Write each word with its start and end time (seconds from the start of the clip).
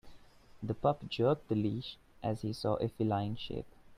The 0.63 0.73
pup 0.73 1.07
jerked 1.09 1.47
the 1.47 1.53
leash 1.53 1.97
as 2.23 2.41
he 2.41 2.53
saw 2.53 2.73
a 2.77 2.87
feline 2.89 3.35
shape. 3.35 3.67